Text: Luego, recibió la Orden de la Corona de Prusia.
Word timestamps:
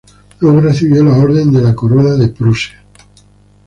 Luego, 0.39 0.61
recibió 0.61 1.03
la 1.03 1.15
Orden 1.15 1.53
de 1.53 1.61
la 1.61 1.75
Corona 1.75 2.15
de 2.15 2.29
Prusia. 2.29 2.83